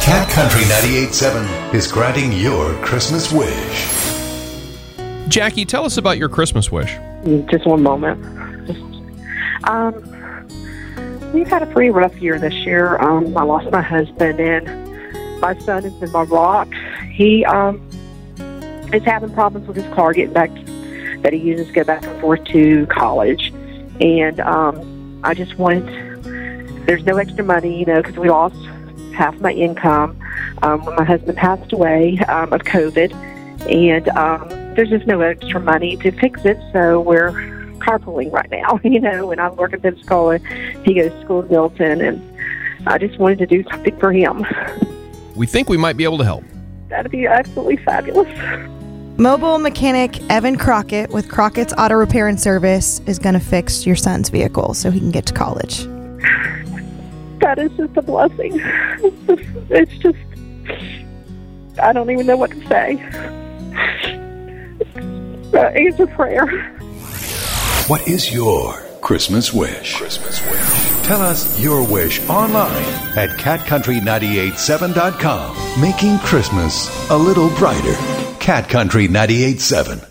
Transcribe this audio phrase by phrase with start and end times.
[0.00, 4.10] Cat Country 98.7 is granting your Christmas wish.
[5.28, 6.96] Jackie, tell us about your Christmas wish.
[7.50, 8.18] Just one moment.
[9.64, 9.94] Um,
[11.34, 12.96] we've had a pretty rough year this year.
[12.98, 16.68] Um, I lost my husband, and my son is in my rock.
[17.12, 17.86] He um,
[18.94, 20.50] is having problems with his car getting back
[21.22, 23.52] that he uses to go back and forth to college.
[24.00, 25.84] And um, I just wanted,
[26.86, 28.56] there's no extra money, you know, because we lost
[29.12, 30.18] half my income
[30.62, 33.12] um, when my husband passed away um, of COVID.
[33.70, 37.32] And um, there's just no extra money to fix it, so we're
[37.80, 40.46] carpooling right now, you know, and I'm working at school and
[40.86, 42.38] he goes to school in Milton and
[42.86, 44.46] I just wanted to do something for him.
[45.34, 46.44] We think we might be able to help.
[46.88, 48.28] That'd be absolutely fabulous.
[49.18, 53.96] Mobile mechanic Evan Crockett with Crockett's Auto Repair and Service is going to fix your
[53.96, 55.86] son's vehicle so he can get to college.
[57.40, 58.60] That is just a blessing.
[58.60, 60.18] It's just, it's just
[61.80, 63.00] I don't even know what to say.
[65.52, 66.46] Uh, answer prayer.
[67.86, 69.96] What is your Christmas wish?
[69.96, 71.06] Christmas wish.
[71.06, 72.84] Tell us your wish online
[73.16, 75.80] at catcountry987.com.
[75.80, 77.94] Making Christmas a little brighter.
[78.38, 80.09] Cat Country 98.7.